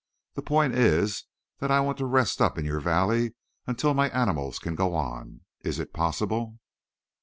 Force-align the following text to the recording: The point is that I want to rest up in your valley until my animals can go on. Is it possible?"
The 0.33 0.41
point 0.41 0.73
is 0.73 1.25
that 1.59 1.69
I 1.69 1.79
want 1.79 1.99
to 1.99 2.07
rest 2.07 2.41
up 2.41 2.57
in 2.57 2.65
your 2.65 2.79
valley 2.79 3.35
until 3.67 3.93
my 3.93 4.09
animals 4.09 4.57
can 4.57 4.73
go 4.73 4.95
on. 4.95 5.41
Is 5.63 5.77
it 5.77 5.93
possible?" 5.93 6.57